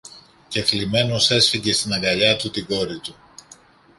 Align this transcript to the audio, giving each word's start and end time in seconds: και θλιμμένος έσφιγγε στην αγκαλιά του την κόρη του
και 0.47 0.63
θλιμμένος 0.63 1.31
έσφιγγε 1.31 1.73
στην 1.73 1.93
αγκαλιά 1.93 2.35
του 2.37 2.49
την 2.49 2.65
κόρη 2.65 2.99
του 2.99 3.15